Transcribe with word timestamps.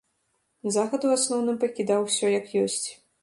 Захад 0.77 1.05
у 1.09 1.11
асноўным 1.17 1.61
пакідаў 1.63 1.99
усё 2.09 2.33
як 2.39 2.45
ёсць. 2.65 2.85